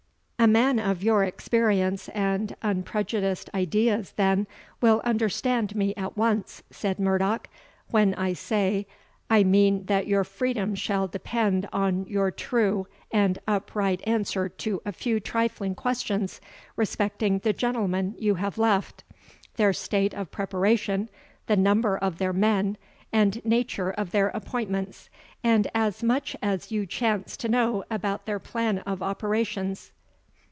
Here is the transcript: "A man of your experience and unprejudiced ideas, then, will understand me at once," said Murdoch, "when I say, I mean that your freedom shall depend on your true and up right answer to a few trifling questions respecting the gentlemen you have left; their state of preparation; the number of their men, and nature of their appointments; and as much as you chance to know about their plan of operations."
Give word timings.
"A 0.43 0.47
man 0.47 0.79
of 0.79 1.03
your 1.03 1.23
experience 1.23 2.09
and 2.09 2.55
unprejudiced 2.63 3.47
ideas, 3.53 4.13
then, 4.13 4.47
will 4.81 4.99
understand 5.05 5.75
me 5.75 5.93
at 5.95 6.17
once," 6.17 6.63
said 6.71 6.97
Murdoch, 6.99 7.47
"when 7.91 8.15
I 8.15 8.33
say, 8.33 8.87
I 9.29 9.43
mean 9.43 9.85
that 9.85 10.07
your 10.07 10.23
freedom 10.23 10.73
shall 10.73 11.07
depend 11.07 11.69
on 11.71 12.05
your 12.07 12.31
true 12.31 12.87
and 13.11 13.37
up 13.47 13.75
right 13.75 14.01
answer 14.07 14.49
to 14.49 14.81
a 14.83 14.91
few 14.91 15.19
trifling 15.19 15.75
questions 15.75 16.41
respecting 16.75 17.37
the 17.37 17.53
gentlemen 17.53 18.15
you 18.17 18.33
have 18.33 18.57
left; 18.57 19.03
their 19.57 19.73
state 19.73 20.15
of 20.15 20.31
preparation; 20.31 21.07
the 21.45 21.55
number 21.55 21.95
of 21.99 22.17
their 22.17 22.33
men, 22.33 22.77
and 23.13 23.45
nature 23.45 23.91
of 23.91 24.09
their 24.09 24.29
appointments; 24.29 25.07
and 25.43 25.67
as 25.75 26.01
much 26.01 26.35
as 26.41 26.71
you 26.71 26.87
chance 26.87 27.37
to 27.37 27.47
know 27.47 27.83
about 27.91 28.25
their 28.25 28.39
plan 28.39 28.79
of 28.79 29.03
operations." 29.03 29.91